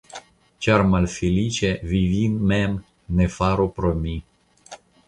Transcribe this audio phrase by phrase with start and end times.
[0.67, 2.81] Ĉar malfeliĉa vi vin mem
[3.21, 4.21] ne faru pro mi.